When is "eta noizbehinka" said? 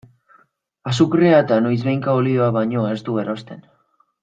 1.43-2.17